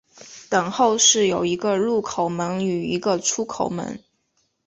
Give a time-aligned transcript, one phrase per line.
[0.49, 4.03] 等候室有一个入口门与一个出口门。